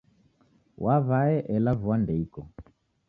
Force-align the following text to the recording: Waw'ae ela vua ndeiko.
Waw'ae 0.85 1.35
ela 1.55 1.71
vua 1.81 1.95
ndeiko. 2.01 2.41